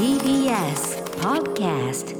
[0.00, 2.16] TBS Podcast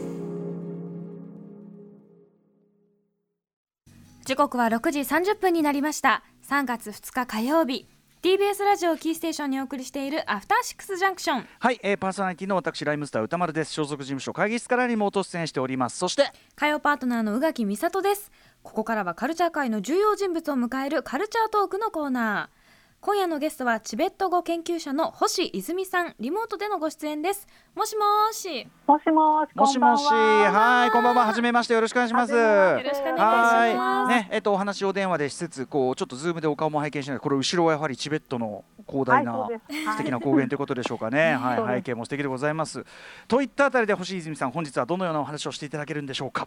[4.27, 6.23] 時刻は6時30分になりました。
[6.47, 7.89] 3月2日火曜日。
[8.21, 11.47] TBS ラジオキーステーションにお送りしているアフターシックスジャンクション。
[11.59, 13.73] はい、えー、パーソナリティの私ライムスター歌丸です。
[13.73, 15.97] 所属事務所会議室からリモート出演しております。
[15.97, 18.31] そして火曜パートナーの宇垣美里です。
[18.63, 22.60] ここからはカルチャー界の重要人物を迎えるカルチャートークのコーナー
[23.03, 27.49] 今夜のゲストはチベット語研究者の星泉さんリモートでのご出演です。
[27.75, 28.69] もしもーし。
[28.87, 30.05] もしもし、もしもし。
[30.07, 30.81] こんばんは。
[30.83, 31.25] はいこんばんは。
[31.25, 31.73] はじめまして。
[31.73, 32.35] よろしくお願いします。
[32.35, 33.79] はよろしくお願いします。
[33.79, 34.09] はい。
[34.09, 41.37] ねえっとお話を電話でしつつこうちょっとズームでお顔も拝見しながらこれ後ろはやはりチベットの広大な、はい素敵な高原ということでしょうかね。
[41.41, 42.85] はい背景も素敵でございます。
[43.29, 46.47] といったあたりで星泉さん本日はどのようなお話をしていただけるんでしょうか？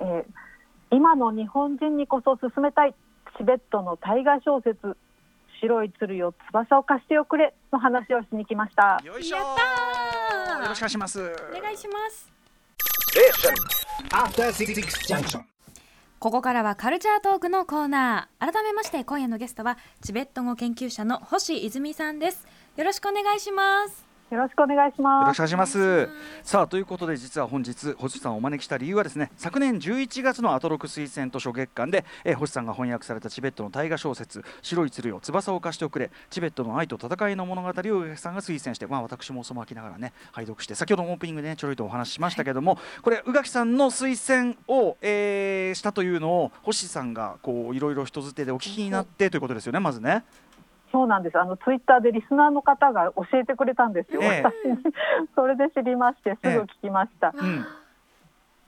[0.00, 0.24] えー
[0.92, 2.94] 今の日本人にこそ進めたい
[3.38, 4.94] チベットの大河小説
[5.60, 9.00] 白い鶴よ翼を貸しておくれの話をしに来ました。
[9.04, 9.36] よいしょ。
[9.36, 9.46] やっ
[10.46, 10.62] たー。
[10.62, 11.20] よろしくお願いします。
[11.20, 12.32] お願いします。
[14.10, 15.42] After Six Junction.
[16.18, 18.52] ここからはカルチャートークのコーナー。
[18.52, 22.46] 改めまして今夜のゲストはチベット語研究者の星泉さんです。
[22.76, 26.08] よろしくお願いしますよろしくお願いしよろしくお願いします。
[26.44, 50.24] さあということで実は本日星さんをお招きした理由はですね昨年11月のアトロク推薦図書月間で、えー星さんが翻訳されたチベットの大河小説「白い鶴よ翼を貸しておくれ」チベットの愛と戦いの物語を宇垣さんが推薦して、まあ、私もそのきながらね拝読して先ほどのオープニングで、ね、ちょろいとお話ししましたけども、これ宇垣さんの推薦を、えーしたというのを星さんがこういろいろ人づてでお聞きになってということですよねまずね。
[50.92, 51.38] そうなんです。
[51.38, 54.42] あのツイッターでリスナーの方が教えてくれたんですよ、ええ。
[54.42, 54.68] 私。
[54.68, 54.78] に
[55.34, 57.66] それで知りましてすぐ聞きました、うん。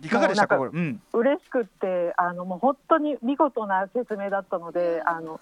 [0.00, 0.58] いかがでしたか？
[0.58, 5.40] これ、うん、嬉しくってあのもう本当に見事な説明だったのであの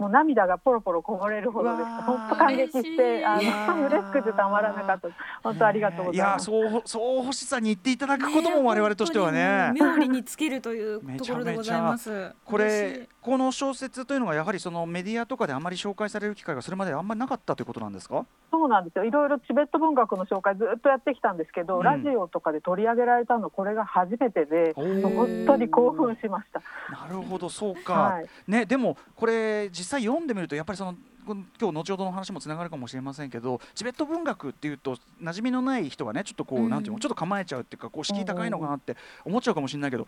[0.00, 2.28] もう涙がポロポロこぼれるほどでしたうわー。
[2.28, 5.08] 本当感激してあの嬉しくてたまらなかった。
[5.42, 6.50] 本当ありがとうございます。
[6.50, 9.72] いやそうそう星さんに言っていただくことも我々としてはね。
[9.78, 12.32] 妙利につけるというところでございます。
[12.46, 18.24] これこの小説というのがやはりそのメディアとかであまり紹介される機会がそれまであんまりなかったということなんですか？
[18.50, 19.04] そうなんですよ。
[19.04, 21.82] いろいろチベット文学の紹介ずっとやってきたんですけど、うん。
[21.82, 26.62] ラジオとかで取り上げられたのこれが初めてで本当に興奮しました。
[26.90, 27.92] なるほどそうか。
[27.92, 28.26] はい。
[28.48, 30.96] ねでもこれ実際読んでみるとやっぱりその
[31.26, 36.70] 今日後ほどの話もつながるかもしれませんけどチベット文学っていうと馴染みのない人がねちょっとこう、うん。
[36.70, 40.06] なんていうのちょっと構えちゃうっていうかこう敷居高いのかなって思っちゃうかもしれないけど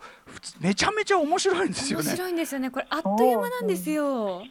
[0.59, 2.05] めちゃめちゃ面白いんですよね。
[2.05, 2.69] 面白いんですよね。
[2.69, 4.43] これあっという間なんですよ。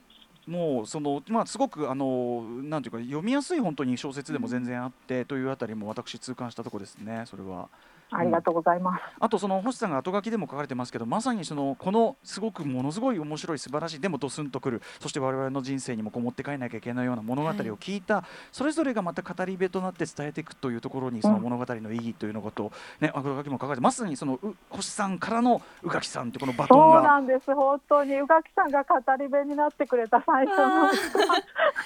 [0.47, 7.69] もうそのまあすごくあのなんていうか読みやすい本当に小説でも全然あってというあたりも私痛感したところですねそれは。
[8.12, 9.03] ありがとうございます。
[9.19, 14.83] あとその星さんが後書きでも書かれてますけどまさにそのこのすごくものすごい面白い素晴らしいでもドスンとくる。
[15.00, 27.03] そして我々の人生にもこう持って帰らなきゃいけないような物語を聞いた、それぞれがまた語り部となって伝えていくというところにその物語の意義というのことを、ね、後書きも書かれてまさにそのう星さんからの宇垣さんってこのバトンそうが。
[27.03, 30.91] なんです本当に宇垣さんが語り部になってくれた最初の。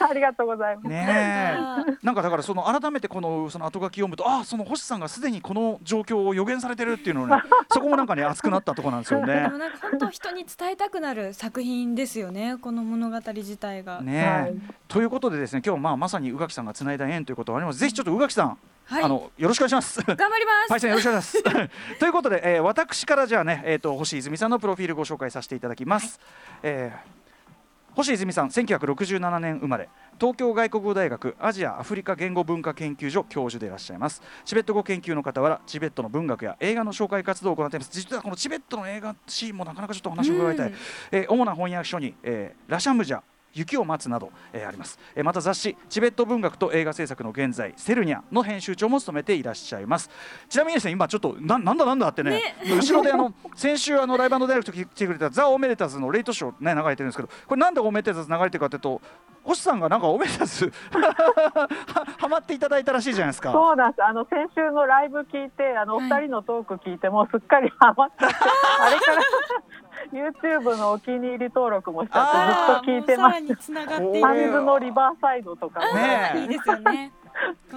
[0.09, 0.89] ありがとうございます。
[0.89, 1.97] ねえ。
[2.03, 9.59] なんかだからその改めてこのその後書き読むとあその星さんがすでにこの状況を予言されてるっていうのをね そこもなんかね熱くなったところなんですよでねも。
[9.59, 14.55] なんか本当人に伝えたくなる作品ですよねこの物語自体が、ねえはい
[14.89, 20.01] ということでですね今日まあまさに宇垣さんがつないだ縁ということはありますぜひちょっと宇垣さん、はいあのよろしくお願いします。
[20.01, 21.43] 頑張りますパイセンよろしくお願いします。
[21.99, 26.21] ということで、えー私からじゃあね、えー、と星泉さんのプロフィールご紹介させていただきます。
[26.63, 27.17] えー
[27.97, 29.89] 星泉さん1967年生まれ。
[30.21, 34.21] 東京外国語大学アジア・アフリカ言語文化研究所教授でいらっしゃいます。
[34.45, 37.91] チベット語研究の傍らチベットの文学や映画の紹介活動を行っています。
[37.91, 40.75] 実はこのチベットの映画シーンもなかなかちょっとお話を伺いたい、うん。
[41.11, 43.23] えー主な翻訳書に、えーラシャムジャ
[43.57, 50.11] 雪を待つなど、えーあります、えーまた雑誌チベット文学と映画制作の現在セルニャの編集長も務めていらっしゃいます。
[50.49, 59.01] ちなみにですね今ちょっとななんだなんだってね後ろであの 先週あのライブダイレクト来てくれたザ・オメデタズのレイトショーね流れてるんですけどこれなんでオメデタズ流れてるかというと
[59.47, 61.69] 星さんがなんかオメデタズは
[62.19, 63.53] はまっていただいたらしいじゃないですか。
[63.53, 64.05] そうなんです。
[64.05, 68.37] あの先週のライブ聞いてあのお二人のトーク聞いてもうすっかりハマっちゃって
[68.81, 69.23] あれから
[70.13, 73.73] YouTube のお気に入り登録もしちゃってずっと聞いてます。
[73.73, 74.53] サンる。
[74.53, 75.81] ズのリバーサイドとか。
[75.81, 76.39] もねえ。
[76.41, 77.13] いいですよね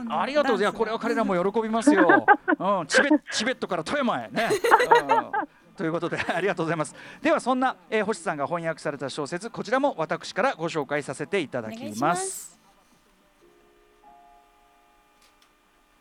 [0.10, 0.58] ありがとう。
[0.58, 2.26] いやこれは彼らも喜びますよ、
[2.60, 4.30] うん、チベチベットから富山へ。
[4.32, 4.50] ね、
[5.10, 6.94] うんということで ありがとうございます。
[7.22, 12.30] ではそんな、えー星さんが翻訳された小説こちらも私からご紹介させていただきまます。
[12.30, 12.60] す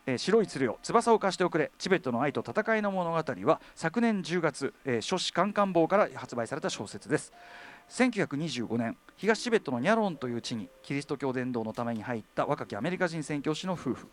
[0.06, 0.80] えー白い鶴よ。
[0.82, 1.70] 翼を貸しておくれ。
[1.78, 7.32] チベットの愛と戦いの物語は昨年10月、えー書士カンカン坊から発売された小説です
[7.88, 14.08] 1925年東チベットのニャロンという地にキリスト教伝道のために入った若きアメリカ人宣教師の夫婦。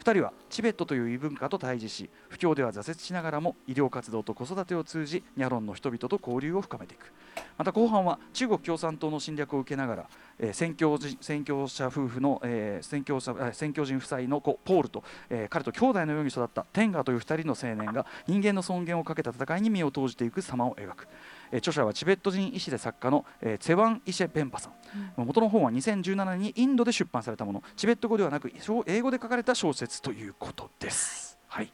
[0.00, 7.12] 2人はチベットという異文化と対峙し不況では挫折しながらも医療活動と子育てを通じニャロンの人々と交流を深めていく。
[7.56, 10.06] また後半は中国共産党の侵略を受けながら、
[10.38, 21.06] えー、宣教宣教者夫婦の、えー、宣教者宣教人夫妻の子ポールと、えー、彼と兄弟のように育ったテンガという2人の青年が人間の尊厳をかけた戦いに身を投じていく様を描く。
[21.56, 24.72] 著者はチベット人医師で作家の、えー、ツェワン・イシェ・ベンパさん、
[25.18, 27.62] うん、元の本は2017年にインドで出版されたもの。
[27.76, 28.52] チベット語ではなく
[28.86, 31.38] 英語で書かれた小説ということです。
[31.48, 31.72] はい、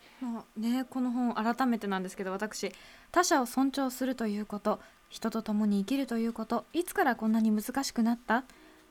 [0.57, 2.73] ねこの本改めてなんですけど私
[3.11, 8.45] 他者を尊重するということ人と共に生きるということいつからこんなに難しくなった？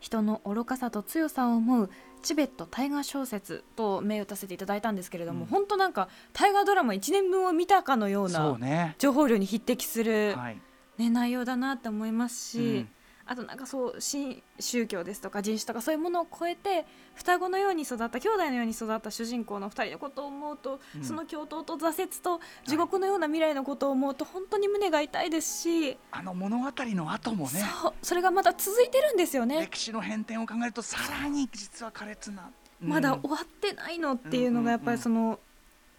[0.04, 1.90] 人の愚かさと強さを思う
[2.22, 8.58] チベット大河小説と銘打たせていただいたんですけれども、うん、本当なんか大河ドラマ1年分を見たかのような
[8.98, 10.62] 情報量に匹敵する、はい
[10.98, 12.90] ね、内容だなって思いますし、うん、
[13.26, 16.86] あとなんかそう新宗教ですとか人種とかそういうものを超えて
[17.16, 29.62] 双子のように育った兄弟のように育った主人公の2人のことを思うと、うん、その共闘と挫折と地獄のような未来のことを思うと本当に胸が痛いですしあの物語の後もねそうそれがまた続いてるんですよね。
[29.62, 32.52] 歴史の変転を考えるとさらに実は苛烈な、
[32.82, 35.40] うん、まだ終わってないのっていうのがやっぱりその、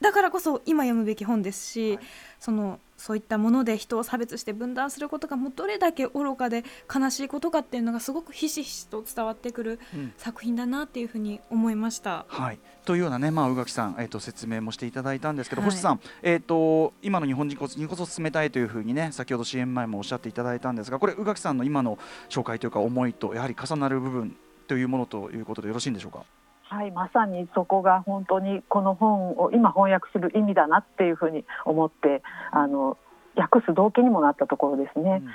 [0.04, 2.04] だからこそ今読むべき本ですし、はい、
[2.38, 6.62] そのそういったもので人を差別して分断することがもうどれだけ愚かで
[6.94, 9.80] 悲しいことかっていうのがすごくひしひしと伝わってくる
[10.18, 12.26] 作品だなっていうふうに思いました。
[12.30, 21.98] うん、はい、というようなね、まあ、宇垣さん、えーと、説明もしていただいたんですけど、はい、星さん、えーと、今の日本人こそにこそ進めたいというふうにね先ほど CM 前もおっしゃっていただいたんですがこれ宇垣さんの今の
[22.28, 24.36] 紹介というか思いとやはり重なる部分
[24.68, 26.24] というものということでよろしいんでしょうか？
[26.66, 32.22] はい、まさにそこが本当にこの本を今翻訳する意味だなっていうふうに思って
[32.52, 32.96] あの
[33.36, 35.22] 訳す動機にもなったところですね。
[35.22, 35.30] うん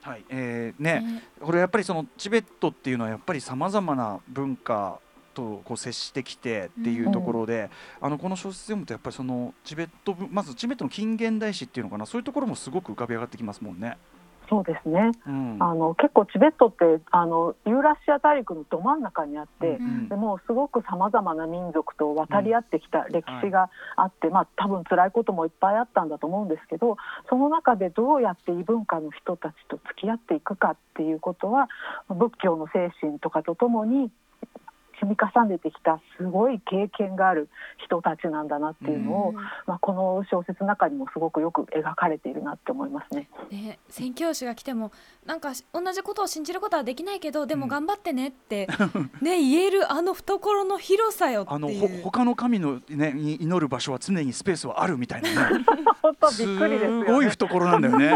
[0.00, 5.00] はいえーね、これやっぱりそのチベットっていうのはやっぱりさまざまな文化
[5.34, 7.70] とこう接してきてっていうところで、
[8.00, 13.98] うん、あのこの小説読むとやっぱりそのチベットまずチベットの近現代史っていうのかなそういうところもすごく浮かび上がってきますもんね。
[14.48, 26.96] そうですね、うん、あの結構チベットってあのユーラシア大陸のど真ん中にあって、うん、でもすごくさまざまな民族と渡り合ってきた歴史があって、うんはい、まあ、多分辛いこともいっぱいあったんだと思うんですけど
[27.28, 31.68] その中でどうやって異文化の人たちと付き合っていくかっていうことは
[32.08, 34.10] 仏教の精神とかとともに
[35.00, 37.48] 積み重ねてきたすごい経験がある
[37.84, 39.32] 人たちなんだなっていうのを、
[39.66, 43.28] まあ、この小説の中にもすごくよく描かれているなって思いますね。
[43.50, 44.92] ね宣教師が来ても
[45.24, 55.64] なんか同じことを信じることはできないけどでも頑張ってねって、う ん、ね言えるあの懐の広さよあのほ他の神の、ね、に祈る場所は常にスペースはあるみたいなね。
[56.02, 58.06] 本当びっくりです、ね、すごい懐なんだよね。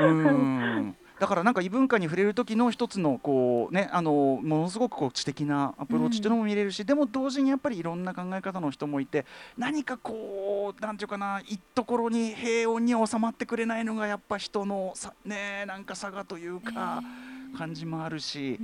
[0.00, 4.12] うんだからなんか異文化に触れる時の一つのこうねあの
[4.42, 9.26] ものすごくこう知的なアプローチっていうのも見れるし、うん、でも同時にやっぱりいろんな考え方の人もいて
[9.56, 17.02] 何かこうなんていうかないいところに平穏に収まってくれないのがやっぱ人のさねなんか差がというか。
[17.02, 18.58] えー感じもあるし、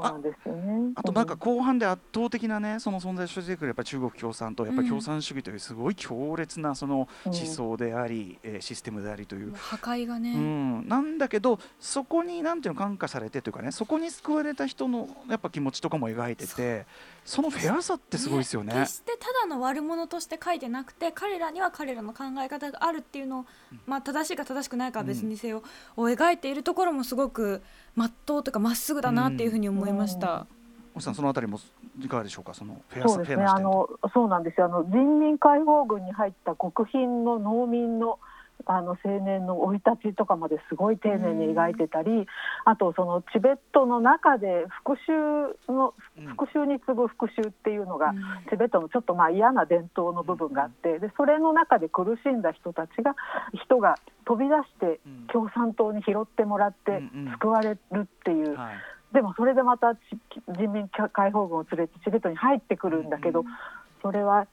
[0.00, 0.18] あ
[0.94, 16.86] あとなんか後半で圧倒的なねその存在としてくるやっぱ中国共産党やっぱ共産主義というすごい強烈なその思想であり、えシステムでありという破壊がね、うん、なんだけどそこになんていうの感化されてというかねそこに救われた人のやっぱ気持ちとかも描いてて
[17.24, 23.44] そのフェアさってすごいですよね、ね、決してただの悪者として書いてなくて彼らには彼らの考え方があるっていうのを、
[23.86, 25.62] まあ、正しいか正しくないかは別にせよ、
[25.96, 27.62] うん、を描いているところもすごく
[27.96, 30.46] まっとうというかまっすぐだなっていうふうに思いました。
[30.94, 31.58] うん、さんそのあたりも
[31.98, 32.52] いかがでしょうか？
[32.52, 33.44] そのフェアそうですね。
[33.44, 34.66] あのそうなんですよ。
[34.66, 38.18] あの人民解放軍に入った極貧の農民の
[38.66, 42.26] あの青年の生い立ちとかまですごい丁寧に描いてたり、
[42.64, 45.94] あとそのチベットの中で復讐の
[46.28, 48.14] 復讐に次ぐ復讐っていうのが、
[48.50, 53.14] チベットのちょっとまあ嫌な伝統の部分があってでそれの中で苦しんだ人たちが
[53.64, 55.00] 人が飛び出して
[55.32, 57.02] 共産党に拾ってもらって
[57.40, 58.56] 救われるっていう。
[59.12, 59.94] でもそれでまた
[60.58, 63.44] 人民解放軍を連れてチベットに入ってくるんだけど、
[64.02, 64.48] それは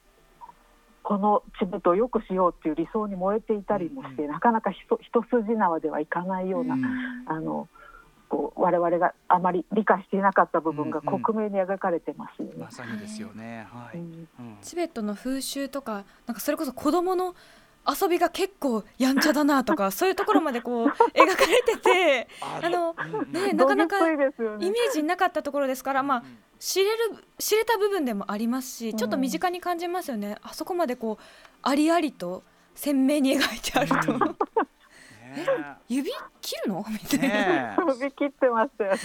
[1.03, 6.86] このチベットを良くしようっていう理想に燃えていたりもして、うん、なかなか一筋縄ではいかないような、うん、
[7.27, 7.67] あの
[8.29, 12.53] こう我々があまり理解していなかった部分が克明に描かれてますよね。
[12.58, 13.67] まさにですよね。
[13.70, 14.00] はい。
[14.62, 17.36] チベットの風習とかなんかそれこそ子供の
[17.88, 22.96] 遊びが結構やんちゃだなとか そういうところまでこう描かれてて あの、
[23.30, 26.24] ね、なかなかイメージなかったところですから、まあ、
[26.60, 31.24] 知れる知れた部分でもありますしちょっと身近に感じますよね、あそこまでこう
[31.64, 32.44] ありありと
[32.76, 34.36] 鮮明に描いてあると。
[35.88, 36.12] 指
[36.42, 36.86] 切るの？
[36.90, 39.00] みたいな、ね首切ってましたよね。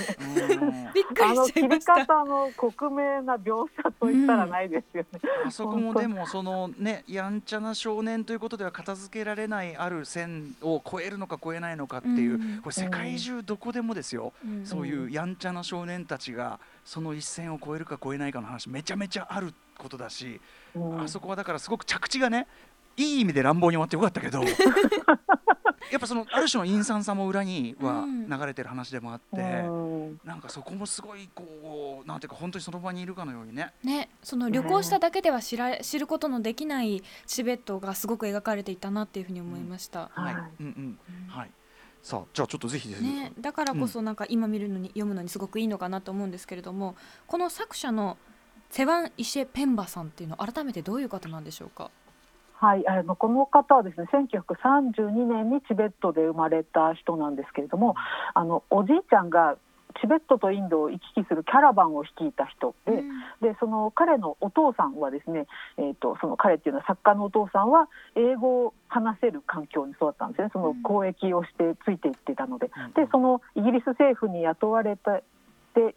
[0.51, 5.21] えうんびっくりしちゃあの切り方の克明な描写といったらないですよね。
[5.47, 12.61] あそこもでもそのねやんちゃな少年ということでは片付けられないある線を超えるのか超えないのかっていう、うん。
[12.63, 14.67] これ世界中どこでもですよ、うん。
[14.67, 20.41] そういうやんちゃな少年たちがその一線を越えるか越えないかの話めちゃめちゃあることだし、
[20.75, 21.03] うん。
[21.03, 22.47] あそこはだからすごく着地がね
[22.97, 24.41] いい意味で乱暴に終わってよかったけど
[25.91, 33.73] やっぱそのある種の陰惨さも裏にはうん流れてる話でもあって、うんなんかそこもすごいこうなんていうか本当にその場にいるかのようにね。
[33.83, 40.11] ね、その旅行しただけでは知ら知ることのできないチベットがすごく描かれていたなっていうふうに思いました。
[40.15, 41.51] はい、はいうんうん、はい。
[42.03, 43.03] さあ、じゃあちょっとぜひぜひ。
[43.03, 46.95] ね、だからこそなんか今見るのに、読むのにすごくいいのかなと思うんですけれども
[47.27, 48.17] この作者の
[48.71, 51.91] セワン・イシェ・ペンバさんっていうのは改めてどういう方なんでしょうか？
[52.59, 57.95] はい、あのこの方はですね1932年にチベットで生まれた人なんですけれども
[58.35, 59.57] あのおじいちゃんが
[60.01, 63.09] チベットとインドを行き来するキャラバンを率いた人で,、うん。
[63.41, 65.47] でその彼のお父さんはですね、
[65.79, 70.51] えー、とその彼っていうのは作家のお父さんは英語を話せる環境に育ったんですね。
[70.53, 72.71] その交易をしてついていってたので。
[72.77, 72.93] うん。
[72.93, 75.23] でそのイギリス政府に雇われて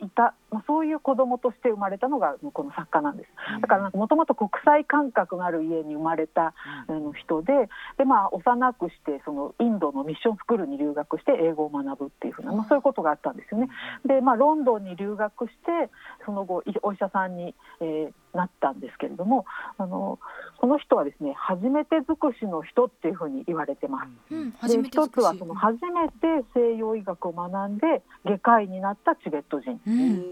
[0.01, 3.29] いた、まあ、そういう子供として生まれたのがこの作家なんです。
[3.61, 6.53] だからもともと国際感覚のある家に生まれた
[6.87, 7.53] あの人で
[7.97, 13.69] で、まあ、幼くしてそのインドのミッションスクールに留学して英語を学ぶっていうふうな、まあ、そういうことがあったんですよね。
[14.05, 15.89] で、まあ、ロンドンに留学して
[16.25, 19.45] その後いお医者さんに、えーなったんですけれども
[19.77, 20.19] あの
[20.57, 24.33] この人はですね初めて尽くしの人っていうふうに言われてます。
[24.33, 30.23] うん、で一つはその初めて西洋医学を学んで外科医になったチベット人、うん、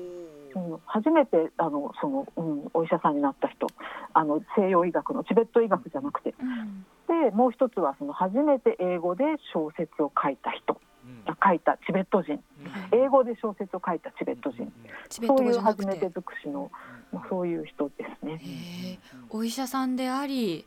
[0.57, 3.67] うん、初めてあのその、うん、お医者さんになった人
[4.13, 6.33] あの西洋医学のチベット医学じゃなくて。
[6.39, 9.23] うん、でもう一つはその初めて英語で
[9.53, 10.79] 小説を書いた人。
[11.25, 12.43] あ書いたチベット人。
[12.91, 14.71] 英語で小説を書いたチベット人。
[15.09, 16.71] そういう初めて尽くしの、
[17.11, 18.99] まあ、そういう人ですね。
[19.29, 20.65] お医者さんであり、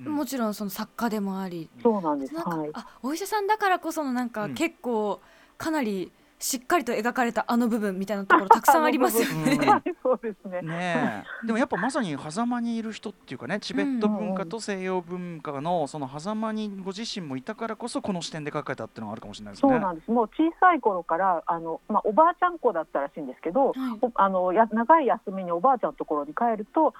[0.00, 2.34] もちろんその作家でもあり、そうなんです。
[2.34, 2.70] なんか、はい。
[2.74, 4.54] あお医者さんだからこそのなんか、うん。
[4.54, 5.20] 結構
[5.56, 9.58] かなりしっかりと描かれたあの部分みたいなところたくさんありますよね。
[10.02, 10.60] そうですね。
[10.60, 19.72] ねえでもやっぱまさに狭間にいる人っていうかねチベット文化と西洋文化のその狭間にご自身もいたからこそこの視点で書かれたっていうのがあるかもしれないですね。
[19.72, 20.10] そうなんです。
[20.10, 26.92] もう小さい頃からあのまあおばあちゃん子だったらしいんですけど、はいおあのや長い休みにおばあちゃんのところに帰ると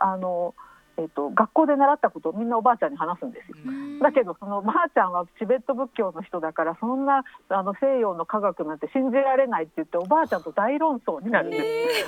[0.00, 0.54] あの。
[0.98, 3.56] えっと学校で習ったことをみんなおばあちゃんに話すんですよ。
[3.66, 3.98] うん。
[4.00, 11.58] だけどそのばあちゃんはチベット仏教の人だからそんなあの西洋の科学なんて信じられないって言っておばあちゃんと大論争になるんで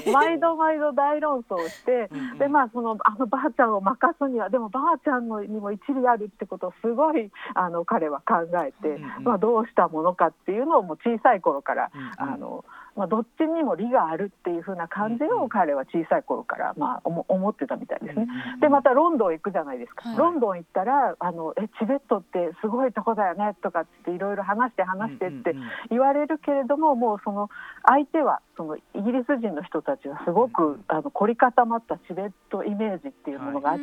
[0.05, 0.11] す。
[0.11, 12.65] 毎度毎度大論争をしてうんでまあそのあのばあちゃんを任すにはでもばあちゃんのにも一理あるってことをすごいあの彼は考えて、まあ、どうしたものかっていうのをもう小さい頃から、あの
[12.97, 18.27] まあ、どっちにも理があるっていう風な感じを彼は小さい頃から、まあ、思思ってたみたいですね。
[18.55, 20.19] うんでまたロンドン行くじゃないですか、はい。
[20.19, 25.55] ロンドン行ったらあのえチベットってすごいとこだよねとかっていろいろ話して話してって
[25.91, 27.49] 言われるけれどももうその
[27.87, 33.83] 相手はそのイギリス人の人たちはすごく、うんあの凝り固まったチベットイメージっていうものがあって、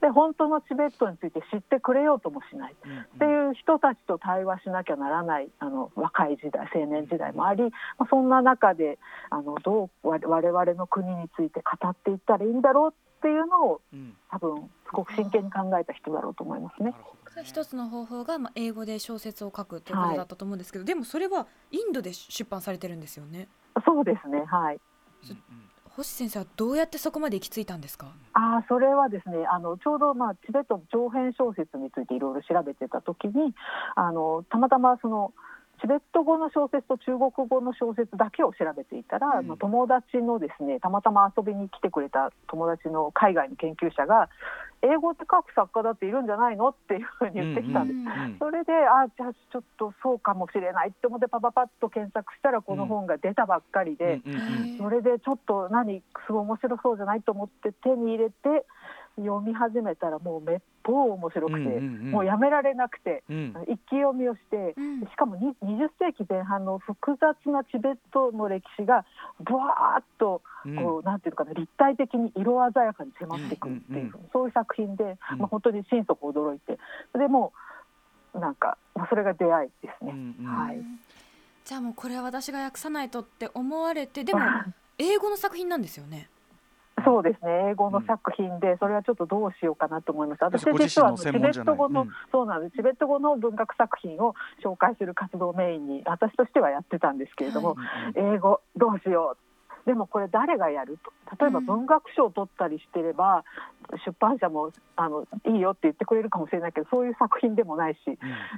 [0.00, 2.72] で本当のチベットについて知ってくれようともしない。
[2.72, 7.70] っていう人たちと対話しなきゃならないあの若い時代青年時代もあり、ま
[8.00, 8.98] あ、そんな中で
[9.30, 14.16] あのどう我我々の国について語っていったらいいんだろうっていうのをうん。
[14.30, 16.94] 多分すごく真剣に考えた人だろうと思いますね。
[17.44, 23.48] 一つの方法が、まあ、英語で小説を書くということだったと思うんですけど、でもそれはインドで出版されてるんですよね。
[23.84, 24.80] そうですねはい。
[25.24, 25.38] うんうん
[25.96, 28.06] 星先生はどうやってそこまで行き着いたんですか？
[28.32, 33.54] あーそれはですねあのちょうど、まあ、チベットの長編小説についていろいろ調べてた時に
[33.96, 35.34] あのたまたまその
[35.80, 39.46] チベット語の小説と中国語の小説だけを調べていたら、うん。
[39.48, 44.28] まあ、友達のですねたまたま遊びに来てくれた友達の海外の研究者が
[44.82, 47.96] 英語で書く作家だっているんじゃないのっていうふうに言ってきたんです。
[47.96, 54.40] うんうんそれであじゃあちょっとそうかもしれないって思ってパパパッと検索したらこの本が出たばっかりで、うんうんう
[54.74, 54.78] ん。
[54.78, 58.64] それでちょっと何すごい面白そうじゃないと思って手に入れて
[59.16, 62.10] 読み始めたらもうめっぽう面白くて、うんうんうん。
[62.10, 63.54] もうやめられなくてうん。
[63.68, 65.00] 一気読みをして、うん。
[65.02, 69.04] しかもに20世紀前半の複雑なチベットの歴史が
[69.40, 70.76] ブワーッとうん。
[70.76, 75.38] こう、なんていうのかな立体的に色鮮やかに迫ってくるっていう、うんうんそういう作品で、うん。
[75.38, 76.78] まあ、本当に心底驚いて。
[77.18, 77.52] でも
[78.34, 80.12] うなんか、まあ、それが出会いですね。
[80.12, 80.46] うんうん。
[80.46, 80.78] はい。
[81.64, 84.40] じゃあもうこれは私が訳さないとって思われてでも
[84.98, 86.28] 英語の作品なんですよね。
[87.04, 87.70] そうですね。
[87.70, 92.76] 英語の作品で、それはちょっとどうしようかなと思いました私実はあのチベット語の、そうなんです。
[92.76, 97.76] チベット語の文学作品を紹介する活動をメインに私としてはやってたんですけれども、
[98.14, 99.86] 英語どうしよう。
[99.86, 101.36] でもこれ誰がやると？
[101.42, 103.44] 例えば文学賞を取ったりしてれば、
[103.79, 108.10] うん、出版社もあのいいよって言ってくれるかもしれないけどそういう作品でもないし、う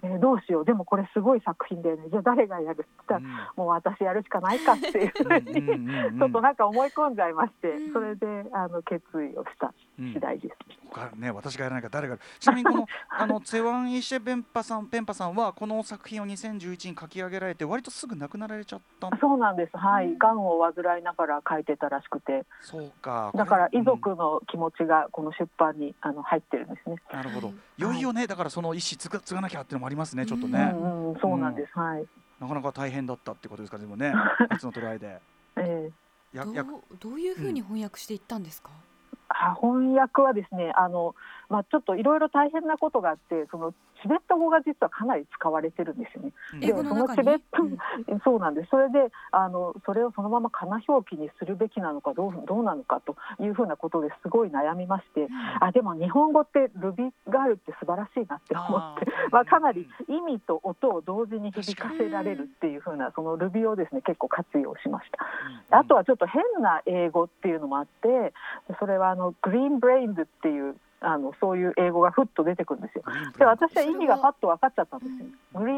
[0.06, 0.64] ん、えー、どうしよう。
[0.64, 2.04] でもこれすごい作品だよね。
[2.10, 3.24] じゃあ誰がやるって言ったら、うん、
[3.56, 11.16] もう私やるしかないかっていうふうにちょっとなんか思い込んじゃいまして、それであの決意をした次第です。
[11.16, 19.16] ね、私がやらないか誰がちなみにこの あのツェワン・イシェ・ベンパさんペンパさんはこの作品を2011に書き上げられて割とすぐ亡くなられちゃった？
[19.18, 19.76] そうなんです。
[19.76, 20.16] はい。
[20.18, 20.38] が、ん。
[20.38, 22.44] を患いながら書いてたらしくて。
[22.60, 23.30] そうか。
[23.34, 27.52] だから遺族の気持ちがこの出版にあの入ってるんですね、なるほど。
[27.78, 27.82] い。
[27.82, 28.26] よいよね。
[28.26, 32.04] だからその意思継が継がなきゃっていうのもありますねちょっとね、うんうん、そうなんです、はい。
[32.40, 34.12] なかなか大変だったってことですかでもね。
[34.50, 35.20] 別のトライで、
[35.56, 35.90] え
[36.34, 36.36] え。
[36.36, 36.64] やや
[36.98, 39.92] どういうふうに翻訳していったんですか、うん。
[39.92, 41.14] 翻訳はですねあの、
[41.52, 46.32] まあ、ちょっといろいろ大変なことがあってそのチベット語が実はかなり使われてるんですよね。
[46.60, 48.68] でそのチベット、うん、そうなんです。
[48.70, 55.28] それであのそれをそのままかな表記にするべきなのかどうどうなのかというふうなことですごい悩みまして、うん、
[55.60, 65.10] あでも日本語ってルビがあるって素晴らしいなって思ってまあ、かなり意味と音を同時に響かせられるっていうふうなそのルビをですね結構活用しまし
[65.68, 65.78] た。
[65.78, 68.32] あとはちょっと変な英語っていうのもあって
[68.80, 73.04] それはあのグリーンブレインズっていうあのそういう英語がふっと出てくるんですよ。
[73.38, 75.26] で私は意味がパッと分かっちゃったんですよ。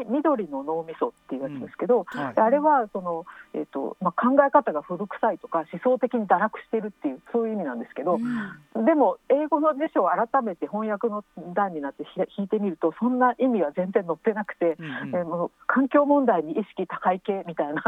[0.09, 2.19] 緑の脳みそっていうやつですけど、うん。
[2.19, 12.03] はい、あれはその、えーとまあ、考え方が古臭いとか思想的に堕落してるっていうそういう意味なんですけど、うん、でも英語の辞書を改めて翻訳の段になって
[12.37, 17.83] 引いてみるとそんな意味は全然載ってなくて、うんうん、えー、もう環境問題に意識高い系みたいな。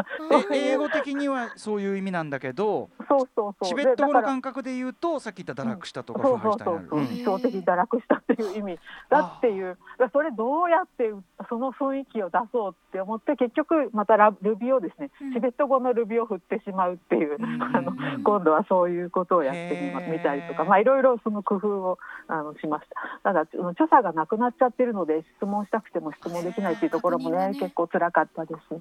[0.52, 3.66] 英語的にはそういう意味なんだけどそうそうそう。
[3.66, 6.82] チベット語の感覚で言うとさっき言った堕落したとか腐敗したにな。
[6.82, 6.88] る。
[7.28, 8.80] そうそうそう、思想的堕落したっていう意味。
[9.10, 9.78] だっていう。
[10.14, 11.12] それどうやって
[11.50, 17.94] その雰囲気を出そうって思って結局またラルビをですね、うん、チベット語のルビを振ってしまうっていう、うん、あの
[18.24, 20.64] 今度はそういうことをやってみみたりとか。
[20.64, 22.88] まあいろいろその工夫をあのしまし
[23.24, 23.34] た。
[23.34, 28.74] ただ著者がなくなっちゃってるので質問したくても質問できないっていうところもね、ね、結構辛かったです、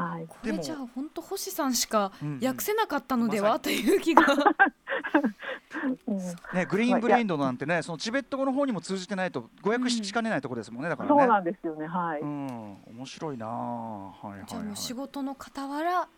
[0.00, 4.22] はい、これじゃあ本当星さんしか訳せなかったのでは、という気が
[5.86, 11.20] ね、グリーンブレインドなんてね、そのチベット語の方にも通じてないと語訳しかねないところですもんね、だからね。
[11.20, 12.20] そうなんですよね、はい。
[12.20, 13.46] うん、面白いな。
[13.46, 16.08] はいはい、はい、じゃあもう仕事の傍ら。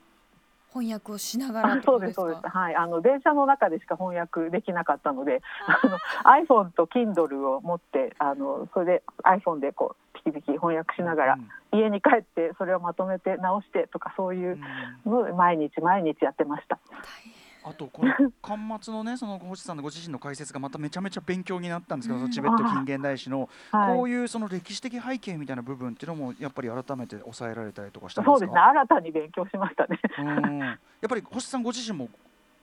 [0.72, 5.98] 翻訳をしながらそうですそうですはいあの電車の中でしか翻訳できなかったのであの
[6.46, 11.38] iPhone と Kindle を持ってあのそれで iPhone でこうピキピキ翻訳しながら、
[11.72, 14.58] うん、家に帰ってそれをまとめて直してとかそういう
[15.06, 16.78] のを毎日毎日やってました。
[16.90, 28.38] 大変あとこの巻末のねその星さんのご自身の解説がまためちゃめちゃ勉強になったんですけど、うん、チベット近現代史のこういうその歴史的背景みたいな部分っていうのもやっぱり改めて抑えられたりとかしたんですか？
[28.38, 28.58] そうですね。
[28.60, 30.00] 新たに勉強しましたね。
[30.18, 30.58] うん。
[30.60, 30.78] やっ
[31.08, 32.08] ぱり星さんご自身も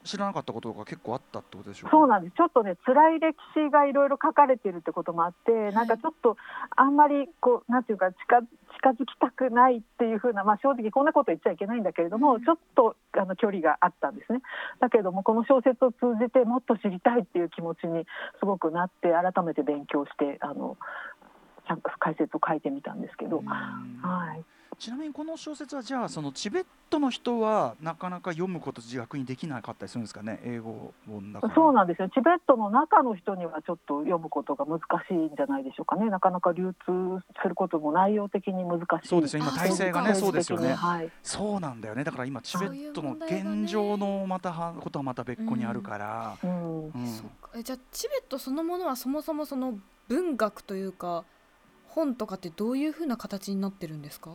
[0.04, 2.36] 知らなかったことが結構あったってことでしょうそうなんです。
[2.36, 6.38] ちょっとね辛い歴史がいろいろ書かれてるってこともあって、はい、なんかちょっと
[6.76, 8.42] あんまりこうなんていうか近
[8.86, 14.42] 近づきたくないっていうふうな、まあ、正直こんなこと言っちゃいけないんだけれども、うん、ちょっとあの距離があったんですね。
[14.80, 18.06] だけどもこの小説を通じてもっと知りたいっていう気持ちに
[18.40, 20.78] すごくなって改めて勉強してあの
[21.98, 24.55] 解説を書いてみたんですけど、はい。
[24.78, 30.40] ちなみにこの小説はじゃあそのチベットの人はなかなか読むこと逆にできなかったりするんですかね？
[30.44, 32.10] 英語本だそうなんですよ。
[32.10, 36.10] チベットの中の人にはちょっと読むことが難しいんじゃないでしょうかね。
[36.10, 39.08] なかなか流通することも内容的に難しい。
[39.08, 39.44] そうですよ。
[39.44, 42.04] 今体制がねそうですよね、はい、そうなんだよね。
[42.04, 51.24] だから今チベットの現状のまたことはまた別個にあるから、じゃあチベットそのものはそもそもその文学というか
[51.88, 54.32] 本とかってどういうふうな形になってるんですか？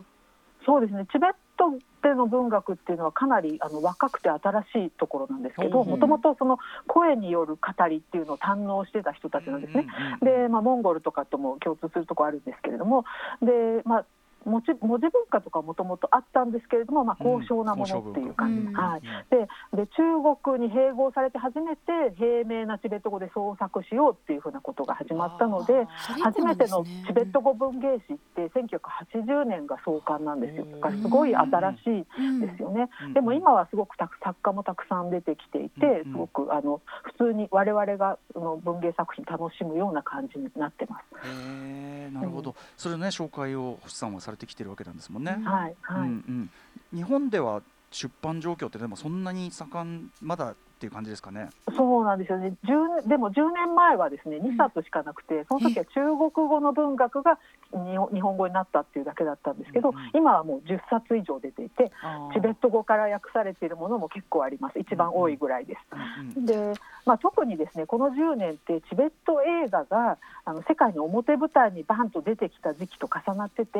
[0.64, 1.06] そうですね。
[1.12, 9.86] チベットでの文学っていうのはかなりあの若くて新しいところなんですけどもともとその声による語りっていうのを堪能してた人たちなんですね。
[10.22, 13.04] で、まあ、モンゴルとかとも共通するところあるんですけれども。
[13.42, 14.04] で、まあ、
[14.44, 20.02] 文字文字文化とかもともとあったんですけれども、まあ、高尚なものっていう感じ、うん、はい、でで中
[20.42, 21.82] 国に併合されて初めて
[22.16, 25.86] 平明なチベット語で創作しようっていうふうなことが始まったので、
[26.22, 30.66] 初めてのチベット語文芸誌って1980年が創刊なんですよ。
[30.66, 36.80] だからすごい新しいですよね、うん、でも今はすごくたく作家もたくさん出てきていてすごくあの
[37.18, 41.28] 普通に我々がその文芸作品楽しむような感じになってます。
[41.28, 45.38] へなるほど、それね紹介を星さんはされてきてるわけなんですもんね。
[45.44, 46.50] はいはい、うん
[46.92, 51.50] うん、日本では出版状況ってでもそんなに盛んまだっていう感じですかね。
[51.76, 52.54] そうなんですよね。
[52.64, 57.38] 10でも10年前はですね2冊しかなくて、その時は中国語の文学が
[57.72, 61.92] 日本日本語になったっていうだけだったんですけど、うんうん今はもう10冊以上出ていて、
[62.32, 64.78] チベット語から訳されているものも結構あります。
[64.78, 65.80] 一番多いぐらいです。
[65.92, 66.72] うんうんで、
[67.04, 73.78] まあ、特にですねこの10年ってチベット映画があの世界の表舞台にバンと出てきた時期と重なってて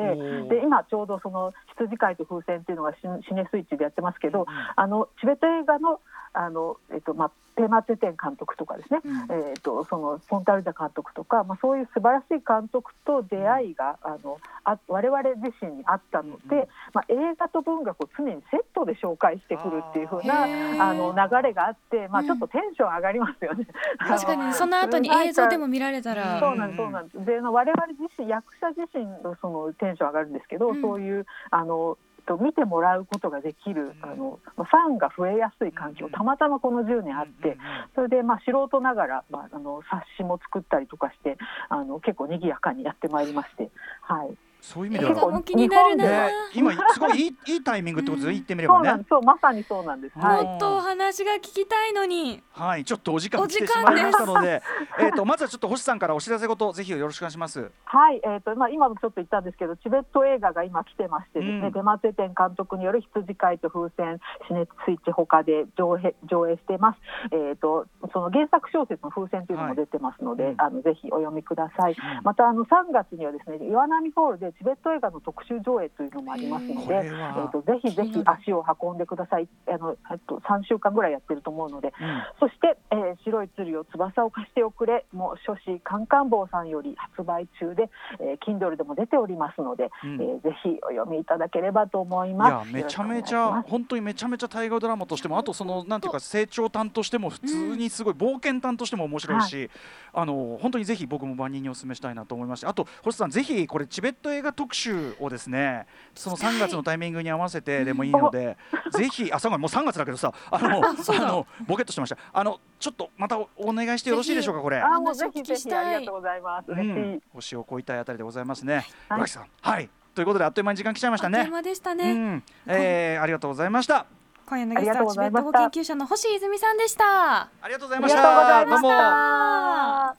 [0.49, 5.99] で今ちょうどその羊飼いと風船っていうのがシシネスイッチでやってますけど、うんあのチベット映画の
[6.33, 9.49] あの、えっとまあ、ペーマツェテン監督とかですね、うん。
[9.49, 16.67] えっとそのポンタルダ監督とか、まあ、そういう素晴らしい監督と出会いが、あのあ我々自身にあったので、うん。
[16.93, 22.27] まあ、映画と文学を常にセットで紹介してくるっていう風なあの流れがあって、まあ、うん。
[22.27, 23.67] ちょっとテンション上がりますよね。
[23.99, 26.39] 確かにその後に映像でも見られたら。
[26.39, 30.81] そうなんです、そうなんで我々自身、役者自身のそのテンション上がるんですけど、うん。
[30.81, 34.09] そういうあのと見てもらうことができる、うん。
[34.09, 36.11] あのファンが増えやすい環境、うん。
[36.11, 37.57] たまたまこの10年あって、
[37.95, 41.37] それでまあ素人ながら、まあ、あの冊子も作ったりとかして、
[41.69, 43.69] あの結構賑やかにやってまいりまして、
[44.01, 44.37] はい。
[44.61, 48.89] そういう意味ではも気になるな、ね今すごいいいいいタイミングってことで言ってみればね。
[48.89, 50.19] そうなんです、そうまさにそうなんです。
[50.19, 50.43] はい。
[50.43, 52.43] もっとお話が聞きたいのに。
[52.51, 52.85] はい。
[52.85, 54.61] ちょっとお時間お来て時間しまいましたので
[54.99, 57.71] えっとまずはちょっと星さんからお知らせごとぜひよろしくお願いします。
[57.85, 61.71] はい、えーとまあ、今もちょっと言ったんですけどチベット映画が今来てましてですね、うん。
[61.71, 66.99] 出松江店監督による羊飼いと風船死熱スイッチほかで上映上映しています、
[67.31, 70.61] えー、とその原作小説の風船というのも出てますので、はいうん。
[70.61, 71.95] あのぜひお読みください、ん。
[72.23, 79.47] またあの3月にはですね岩波ホールでチベット映画の特集上映というのもありますのこで、えー、とぜひぜひ足を運んでください。
[79.67, 82.23] あのえっと3週間ぐらいやってると思うのでうん。
[82.39, 85.05] そして、えー白い鶴よ翼を貸しておくれ。
[85.13, 90.13] もう書誌カンカン坊さんより発売中で、えー、Kindle でも出ておりますので、うん。
[90.15, 92.67] えーぜひお読みいただければと思いいます。
[92.67, 99.69] やめちゃめちゃ本当にめちゃめちゃ大河ドラマとしてもあとそのなんていうか成長端としても普通にすごい冒険端としても面白いし、
[100.13, 108.57] あの本当にぜひ僕も万人にお勧めしたいなと思いましてあと星さんぜひこれチベット映画特集をですねその3月のタイミングに合わせてでもいいので、
[108.91, 114.79] ぜひあ3月もう3月だけどさあのあのボケっとしてましたあのちょっとまたおお願いしてよろしいでしょうかこれ。
[114.79, 116.71] あーもうぜひぜひきしたいありがとうございます。
[116.71, 116.75] う。
[116.75, 118.85] ん、星をこいたいあたりでございますね。
[119.09, 121.53] はいさん、はい、ということであっという間に時間来ちゃいましたねあっという。
[121.53, 124.05] 間でしたうね、ん、えー、ありがとうございました。
[124.45, 128.65] 今夜のゲストありがとうごはチベットざいました語研究者の星泉さんでしたありがとうございあました。
[128.65, 128.89] どうも。
[128.89, 130.15] た。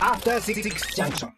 [0.00, 0.62] After Six
[0.96, 1.32] Junction.